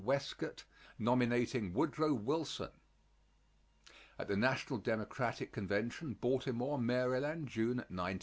WESCOTT_ 0.03 0.63
NOMINATING 0.97 1.73
WOODROW 1.75 2.15
WILSON 2.15 2.71
At 4.17 4.27
the 4.29 4.35
National 4.35 4.79
Democratic 4.79 5.51
Convention, 5.51 6.15
Baltimore, 6.19 6.79
Maryland, 6.79 7.47
June, 7.47 7.77
1912. 7.85 8.19